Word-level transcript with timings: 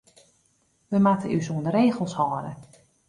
Wy 0.89 0.97
moatte 1.05 1.27
ús 1.37 1.47
oan 1.51 1.65
de 1.65 1.71
regels 1.79 2.13
hâlde. 2.17 2.51